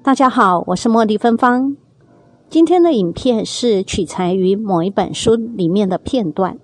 [0.00, 1.76] 大家好，我是茉莉芬芳。
[2.48, 6.56] 今天的影片是取材于某一本书里面的片段。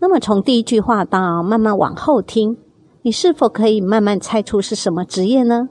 [0.00, 2.58] 那么从第一句话到慢慢往后听，
[3.00, 5.70] 你是否可以慢慢猜出是什么职业呢？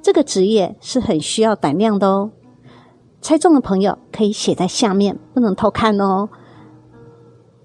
[0.00, 2.30] 这个职业是很需要胆量的哦。
[3.20, 6.30] 猜中的朋友可以写在下面，不能偷看哦。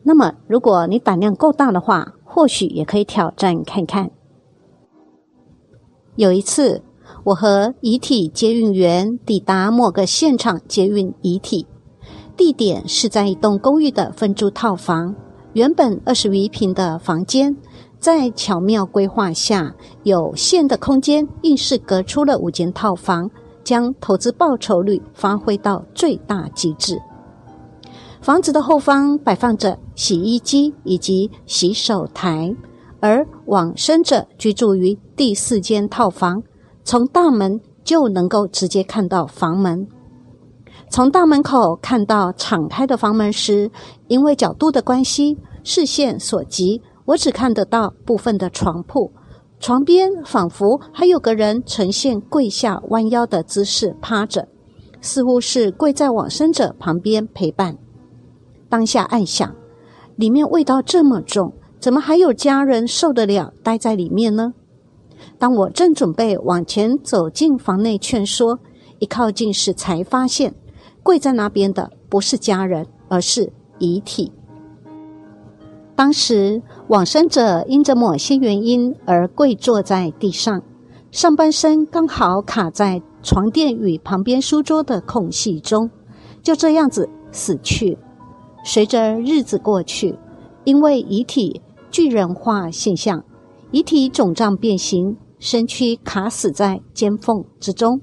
[0.03, 4.11] 那么如果你胆量够大的话，或许也可以挑战看看。
[6.17, 6.83] 有一次。
[7.23, 11.65] 我和遗体接运员抵达某个现场接运遗体，
[12.35, 15.15] 地点是在一栋公寓的分租套房。
[15.53, 17.55] 原本二十余平的房间，
[17.99, 23.29] 在巧妙规划下，有限的空间硬是隔出了五间套房，
[23.63, 26.99] 将投资报酬率发挥到最大极致。
[28.19, 32.55] 房子的后方摆放着洗衣机以及洗手台，
[32.99, 36.41] 而往生者居住于第四间套房。
[36.83, 39.87] 从大门就能够直接看到房门。
[40.89, 43.71] 从大门口看到敞开的房门时，
[44.07, 49.11] 因为角度的关系，视线所及，我只看得到部分的床铺。
[49.59, 54.47] 床边仿佛还有个人呈现跪下弯腰的姿势趴着，
[54.99, 57.77] 似乎是跪在往生者旁边陪伴。
[58.69, 59.55] 当下暗想：
[60.15, 64.53] 里面味道这么重，怎么还有家人受得了待在里面呢？
[65.37, 68.59] 当我正准备往前走进房内劝说，
[68.99, 70.53] 一靠近时才发现，
[71.01, 74.31] 跪在那边的不是家人，而是遗体。
[75.95, 80.61] 当时往生者因着某些原因而跪坐在地上，
[81.11, 85.89] 上半身刚好卡在床垫与旁边书桌的空隙中，
[86.41, 87.97] 就这样子死去。
[88.65, 90.17] 随着日子过去，
[90.63, 93.23] 因为遗体巨人化现象。
[93.73, 98.01] 遗体肿胀变形，身躯卡死在尖缝之中。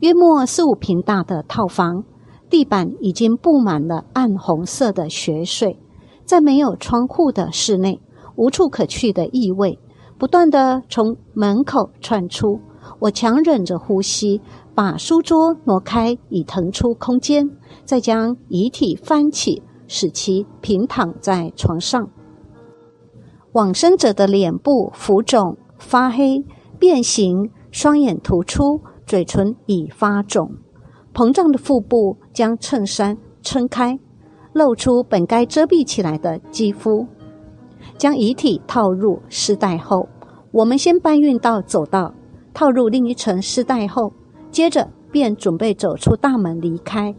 [0.00, 2.04] 约莫四五平大的套房，
[2.48, 5.78] 地板已经布满了暗红色的血水。
[6.24, 8.00] 在没有窗户的室内，
[8.34, 9.78] 无处可去的异味
[10.16, 12.58] 不断的从门口窜出。
[13.00, 14.40] 我强忍着呼吸，
[14.74, 17.46] 把书桌挪开，以腾出空间，
[17.84, 22.08] 再将遗体翻起，使其平躺在床上。
[23.58, 26.44] 往生者的脸部浮肿、发黑、
[26.78, 30.52] 变形，双眼突出，嘴唇已发肿，
[31.12, 33.98] 膨胀的腹部将衬衫撑开，
[34.52, 37.08] 露出本该遮蔽起来的肌肤。
[37.96, 40.08] 将遗体套入尸袋后，
[40.52, 42.14] 我们先搬运到走道，
[42.54, 44.12] 套入另一层尸袋后，
[44.52, 47.12] 接着便准备走出大门离开。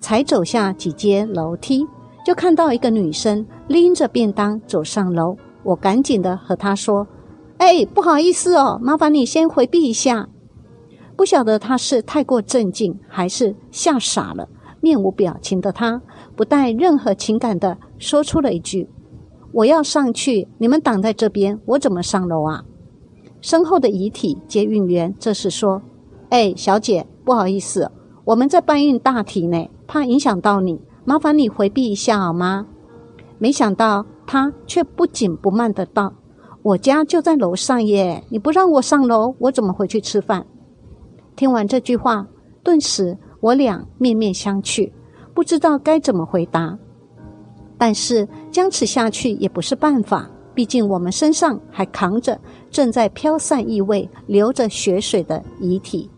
[0.00, 1.86] 才走下几阶楼梯，
[2.24, 5.36] 就看到一个女生拎着便当走上楼。
[5.62, 7.06] 我赶紧的和他说
[7.58, 10.28] ：“哎，不好意思哦，麻烦你先回避一下。”
[11.16, 14.48] 不晓得他是太过镇静，还是吓傻了，
[14.80, 16.00] 面无表情的他
[16.34, 18.88] 不带任何情感的说出了一句
[19.52, 22.64] ：“我要上去，你们挡在这边，我怎么上楼啊？”
[23.42, 25.82] 身后的遗体接运员这时说
[26.30, 27.90] ：“哎，小姐，不好意思，
[28.24, 32.66] 我们在搬运大体呢，怕影响到你，麻烦你回避一下好吗？”
[33.38, 34.06] 没想到。
[34.32, 36.14] 他却不紧不慢的道
[36.62, 40.46] ：“我家就在楼上耶，你不让我上楼，我怎么回去吃饭？”
[41.34, 42.24] 听完这句话，
[42.62, 44.92] 顿时我俩面面相觑，
[45.34, 46.78] 不知道该怎么回答。
[47.76, 52.40] 但是僵持下去也不是办法，毕竟我们身上还扛着
[52.70, 56.08] 正在飘散异味、流着血水的遗体。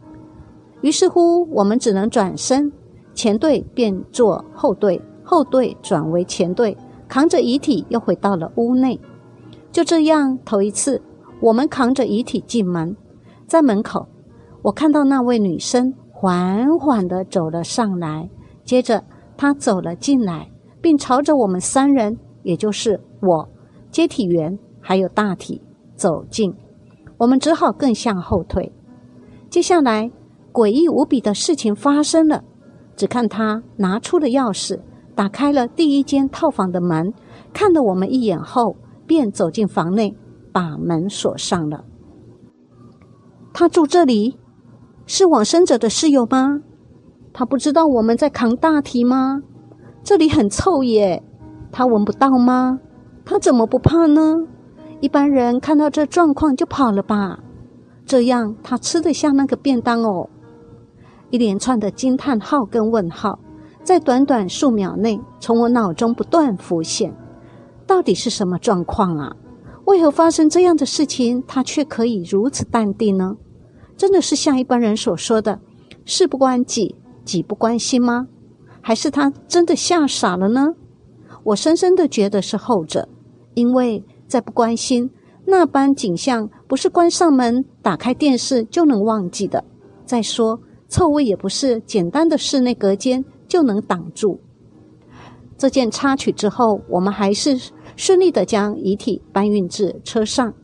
[0.83, 2.71] 于是乎，我们只能转身，
[3.15, 6.77] 前队变作后队，后队转为前队。
[7.13, 8.99] 扛着遗体又回到了屋内，
[9.71, 11.03] 就这样头一次，
[11.43, 12.97] 我们扛着遗体进门，
[13.47, 14.09] 在门口，
[14.63, 18.31] 我看到那位女生缓缓地走了上来，
[18.65, 19.05] 接着
[19.37, 23.47] 她走了进来，并朝着我们三人，也就是我、
[23.91, 25.61] 接体员还有大体
[25.95, 26.51] 走近，
[27.19, 28.73] 我们只好更向后退。
[29.51, 30.11] 接下来，
[30.51, 32.43] 诡异无比的事情发生了，
[32.97, 34.81] 只看她拿出了钥匙。
[35.15, 37.13] 打开了第一间套房的门，
[37.53, 38.77] 看了我们一眼后，
[39.07, 40.17] 便走进房内，
[40.53, 41.85] 把门锁上了。
[43.53, 44.39] 他住这里，
[45.07, 46.61] 是往生者的室友吗？
[47.35, 49.43] 他不知道我们在扛大题吗？
[50.03, 51.23] 这里很臭耶，
[51.71, 52.79] 他闻不到吗？
[53.25, 54.37] 他怎么不怕呢？
[55.01, 57.39] 一般人看到这状况就跑了吧？
[58.07, 60.29] 这样他吃得下那个便当哦？
[61.31, 63.39] 一连串的惊叹号跟问号。
[63.85, 67.15] 在短短数秒内，从我脑中不断浮现，
[67.87, 69.37] 到底是什么状况啊？
[69.87, 73.37] 为何发生这样的事情，他却可以如此淡定呢？
[73.97, 75.61] 真的是像一般人所说的
[76.07, 76.95] “事不关己，
[77.25, 78.29] 己不关心”吗？
[78.81, 80.69] 还是他真的吓傻了呢？
[81.45, 83.09] 我深深的觉得是后者，
[83.55, 85.11] 因为再不关心
[85.45, 89.65] 那般景象，不是关上门、打开电视就能忘记的。
[90.07, 94.41] 再说，臭味也不是简单的室内隔间就能挡住。
[95.59, 97.55] 这件插曲之后，我们还是
[97.97, 100.55] 顺利的将遗体搬运至车上。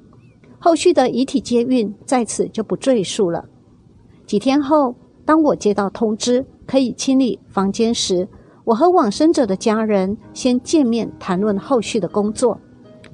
[0.58, 3.44] 后续的遗体接运在此就不赘述了。
[4.24, 4.94] 几天后，
[5.26, 8.26] 当我接到通知可以清理房间时，
[8.64, 12.58] 我和往生者的家人先见面谈论后续的工作。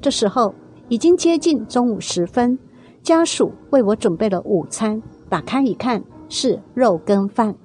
[0.01, 0.55] 这时候
[0.89, 2.57] 已经接近中午时分，
[3.03, 5.03] 家属为我准备了午餐。
[5.29, 7.57] 打开一看，是肉羹饭。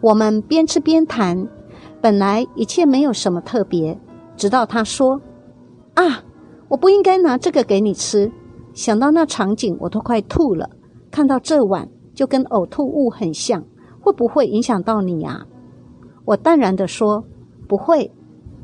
[0.00, 1.48] 我们边吃边谈，
[2.00, 3.98] 本来一切没有什么特别，
[4.36, 5.20] 直到他说
[5.94, 6.24] ：“啊。”
[6.68, 8.30] 我不应该拿这个给你吃，
[8.74, 10.68] 想到那场景我都快吐了。
[11.10, 13.64] 看到这碗就跟呕吐物很像，
[14.02, 15.46] 会不会影响到你呀？
[16.26, 17.24] 我淡然的说
[17.66, 18.12] ：“不会，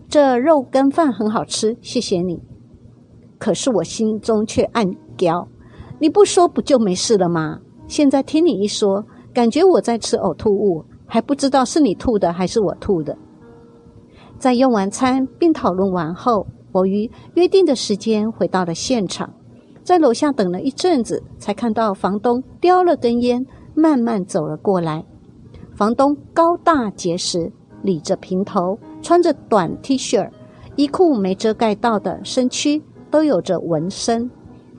[0.07, 2.43] 这肉跟饭很好吃，谢谢你。”
[3.41, 4.85] 可是我心中却暗
[5.17, 5.49] 叫
[5.99, 7.61] ：“你不说不就没事了吗？
[7.89, 13.17] 现在听你一说，感觉我在吃呕吐物，还不知道是你吐的还是我吐的。”
[14.39, 16.47] 在用完餐并讨论完后。
[16.73, 19.33] 我于约定的时间回到了现场，
[19.85, 23.47] 在楼下等了一阵子，才看到房东叼了根烟，
[23.77, 25.05] 慢慢走了过来。
[25.77, 27.53] 房东高大结实，
[27.83, 30.29] 理着平头，穿着短 T 恤，
[30.75, 34.29] 衣裤没遮盖到的身躯都有着纹身，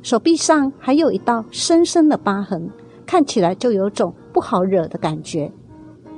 [0.01, 2.69] 手臂上还有一道深深的疤痕，
[3.05, 5.49] 看起来就有种不好惹的感觉。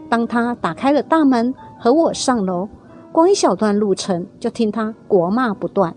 [0.09, 2.67] 当他打开了大门，和我上楼。
[3.11, 5.95] 光一小段路程，就听他国骂不断，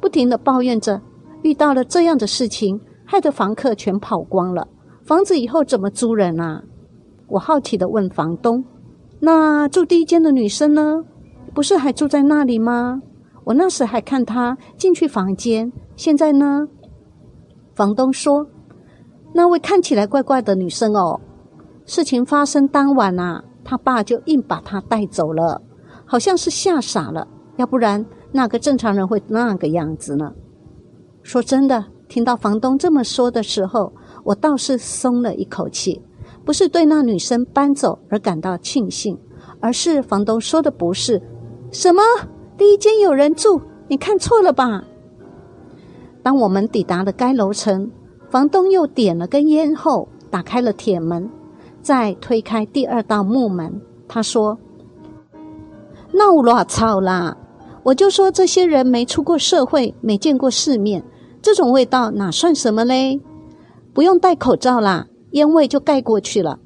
[0.00, 1.00] 不停的抱怨着
[1.42, 4.66] 遇到了这样的事情，害得房客全跑光了，
[5.04, 6.62] 房子以后怎么租人啊？
[7.28, 8.64] 我好奇的问房东
[9.20, 11.02] ：“那住第一间的女生呢？
[11.54, 13.00] 不是还住在那里吗？
[13.44, 16.66] 我那时还看她进去房间，现在呢？”
[17.74, 18.46] 房东说
[19.34, 21.20] ：“那位看起来怪怪的女生哦，
[21.84, 25.62] 事情发生当晚啊，他爸就硬把他带走了。”
[26.06, 27.26] 好像是吓傻了，
[27.56, 30.32] 要不然那个正常人会那个样子呢？
[31.22, 33.90] 说真的，听到房东这么说的时候，
[34.22, 36.02] 我倒是松了一口气。
[36.44, 39.18] 不是对那女生搬走而感到庆幸，
[39.60, 41.18] 而是房东说的不是
[41.70, 42.02] 什么
[42.58, 43.58] 第一间有人住，
[43.88, 44.84] 你看错了吧？
[46.22, 47.90] 当我们抵达了该楼层，
[48.28, 51.30] 房东又点了根烟后，打开了铁门，
[51.84, 54.58] 再推开第二道木门，他说。
[56.12, 57.36] 闹乱操啦！
[57.82, 61.04] 我就说这些人没出过社会，没见过世面，
[61.42, 63.20] 这种味道哪算什么嘞？
[63.92, 66.58] 不用戴口罩啦，烟味就盖过去了。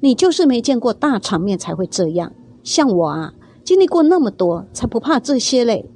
[0.00, 2.32] 你就是没见过大场面才会这样。
[2.62, 3.32] 像我啊，
[3.64, 5.88] 经历过那么多，才不怕这些嘞。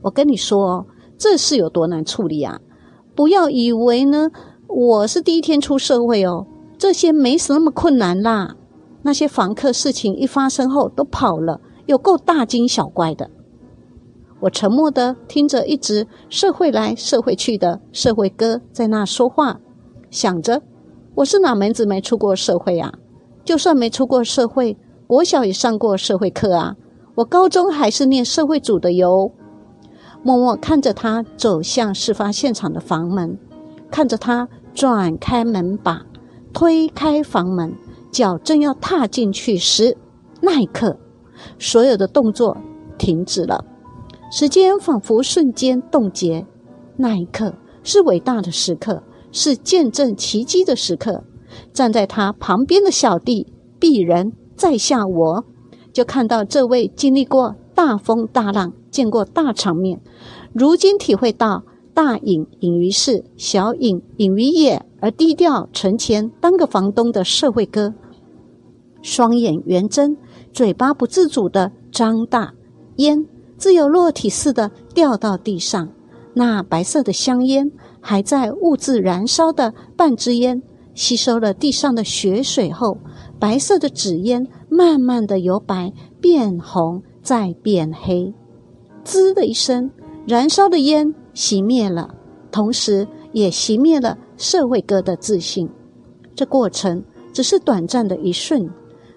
[0.00, 0.86] 我跟你说，
[1.18, 2.60] 这事有多难处理啊！
[3.14, 4.30] 不要以为呢，
[4.68, 6.46] 我是第一天出社会哦，
[6.78, 8.56] 这些没什么困难啦。
[9.02, 11.60] 那些房客事情一发生后都跑了。
[11.86, 13.30] 有够大惊小怪的，
[14.40, 19.60] 我沉默的听着，一直社会来社会去的社会哥在那说话，
[20.10, 20.62] 想着
[21.14, 22.92] 我是哪门子没出过社会啊？
[23.44, 26.74] 就算没出过社会，国小也上过社会课啊，
[27.14, 29.30] 我高中还是念社会组的哟。
[30.24, 33.38] 默默看着他走向事发现场的房门，
[33.92, 36.02] 看着他转开门把，
[36.58, 37.74] 推开房门，
[38.10, 39.98] 脚正要踏进去时，
[40.40, 40.96] 那一刻。
[41.58, 42.56] 所有的动作
[42.96, 43.62] 停止了，
[44.32, 46.46] 时间仿佛瞬间冻结。
[46.96, 51.24] 那一刻是伟大的时刻，是见证奇迹的时刻。
[51.74, 55.44] 站在他旁边的小弟鄙人在下，我
[55.92, 60.00] 就看到这位经历过大风大浪、见过大场面，
[60.54, 61.64] 如今体会到
[61.96, 67.94] 大隐隐于市，小隐隐于野，而低调存钱当个房东的社会哥，
[69.00, 70.14] 双眼圆睁。
[70.52, 72.52] 嘴巴不自主的张大，
[72.96, 73.24] 烟
[73.56, 75.88] 自由落体似的掉到地上。
[76.34, 77.72] 那白色的香烟
[78.02, 80.60] 还在兀自燃烧的半支烟，
[80.92, 82.98] 吸收了地上的血水后，
[83.40, 88.34] 白色的纸烟慢慢的由白变红，再变黑。
[89.02, 89.90] 滋的一声，
[90.26, 92.08] 燃烧的烟熄灭了，
[92.50, 95.70] 同时也熄灭了社会哥的自信。
[96.34, 98.68] 这过程只是短暂的一瞬，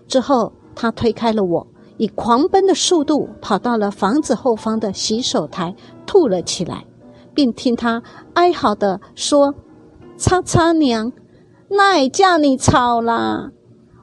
[0.07, 0.53] 之后。
[0.75, 6.85] 他推开了我，以狂奔的速度跑到了房子后方的洗手台，吐了起来，
[7.33, 8.01] 并听他
[8.35, 9.53] 哀嚎的说
[10.15, 11.11] ：“擦擦娘，
[11.69, 13.49] 那也叫你吵啦！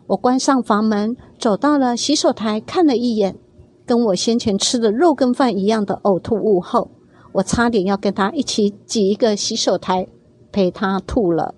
[0.08, 3.38] 我关上房门，走到了洗手台，看了一眼，
[3.86, 6.90] 跟我先前吃的肉羹饭一样的呕吐物后，
[7.36, 10.06] 我差点要跟他一起挤一个洗手台，
[10.52, 11.54] 陪他吐了。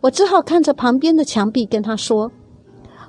[0.00, 2.32] 我只好看着旁边的墙壁，跟他说：“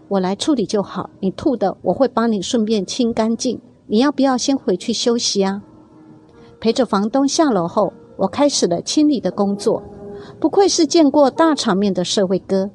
[0.10, 3.62] 我来处理就好，你吐的我会帮你顺便清干净。
[3.88, 5.62] 你要不要先回去休息啊？”
[6.60, 9.82] 陪着房东下楼后，我开始了清理的工作。
[10.38, 12.72] 不愧是见过大场面的社会哥。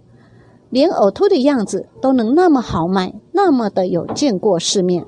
[0.70, 5.04] 连呕吐的样子都能那么豪迈，那么的有见过世面。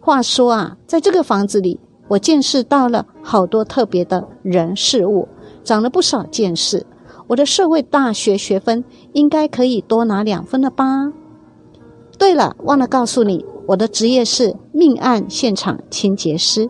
[0.00, 1.78] 话说啊，在这个房子里，
[2.10, 5.28] 我见识到了好多特别的人事物，
[5.62, 6.84] 长了不少见识。
[7.28, 11.12] 我的社会大学学分应该可以多拿两分了吧？
[12.18, 16.68] 对了，忘了告诉你，我的职业是命案现场清洁师。